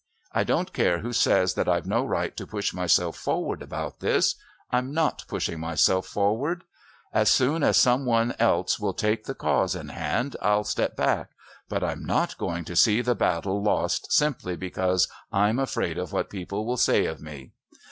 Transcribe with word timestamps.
I 0.31 0.43
don't 0.43 0.73
care 0.73 1.01
who 1.01 1.13
says 1.13 1.53
that 1.53 1.69
I've 1.69 1.85
no 1.85 2.03
right 2.03 2.35
to 2.35 2.47
push 2.47 2.73
myself 2.73 3.15
forward 3.15 3.61
about 3.61 3.99
this. 3.99 4.33
I'm 4.71 4.95
not 4.95 5.23
pushing 5.27 5.59
myself 5.59 6.07
forward. 6.07 6.63
"As 7.13 7.29
soon 7.29 7.61
as 7.61 7.77
some 7.77 8.03
one 8.05 8.33
else 8.39 8.79
will 8.79 8.95
take 8.95 9.25
the 9.25 9.35
cause 9.35 9.75
in 9.75 9.89
hand 9.89 10.35
I'll 10.41 10.63
step 10.63 10.95
back, 10.95 11.29
but 11.69 11.83
I'm 11.83 12.03
not 12.03 12.39
going 12.39 12.65
to 12.65 12.75
see 12.75 13.01
the 13.03 13.13
battle 13.13 13.61
lost 13.61 14.11
simply 14.11 14.55
because 14.55 15.07
I'm 15.31 15.59
afraid 15.59 15.99
of 15.99 16.11
what 16.11 16.31
people 16.31 16.65
will 16.65 16.77
say 16.77 17.05
of 17.05 17.21
me.... 17.21 17.51